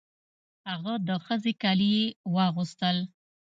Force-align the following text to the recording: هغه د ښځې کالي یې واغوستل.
هغه 0.69 0.93
د 1.07 1.09
ښځې 1.25 1.53
کالي 1.61 1.89
یې 1.97 2.05
واغوستل. 2.35 2.97